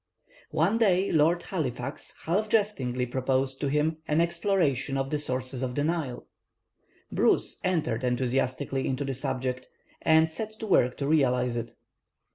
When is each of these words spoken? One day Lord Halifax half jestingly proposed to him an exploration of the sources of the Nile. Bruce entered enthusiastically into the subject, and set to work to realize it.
One 0.49 0.79
day 0.79 1.11
Lord 1.11 1.43
Halifax 1.43 2.15
half 2.23 2.49
jestingly 2.49 3.05
proposed 3.05 3.61
to 3.61 3.67
him 3.67 3.97
an 4.07 4.19
exploration 4.19 4.97
of 4.97 5.11
the 5.11 5.19
sources 5.19 5.61
of 5.61 5.75
the 5.75 5.83
Nile. 5.83 6.25
Bruce 7.11 7.59
entered 7.63 8.03
enthusiastically 8.03 8.87
into 8.87 9.05
the 9.05 9.13
subject, 9.13 9.69
and 10.01 10.31
set 10.31 10.53
to 10.53 10.65
work 10.65 10.97
to 10.97 11.07
realize 11.07 11.55
it. 11.55 11.75